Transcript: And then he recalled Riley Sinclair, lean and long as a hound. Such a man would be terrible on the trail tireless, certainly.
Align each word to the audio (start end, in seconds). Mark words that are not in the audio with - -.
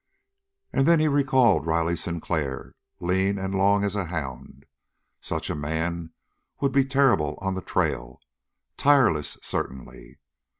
And 0.73 0.87
then 0.87 0.99
he 0.99 1.07
recalled 1.07 1.67
Riley 1.67 1.95
Sinclair, 1.95 2.73
lean 2.99 3.37
and 3.37 3.53
long 3.53 3.83
as 3.83 3.95
a 3.95 4.05
hound. 4.05 4.65
Such 5.19 5.51
a 5.51 5.55
man 5.55 6.11
would 6.59 6.71
be 6.71 6.85
terrible 6.85 7.37
on 7.39 7.53
the 7.53 7.61
trail 7.61 8.19
tireless, 8.77 9.37
certainly. 9.43 10.17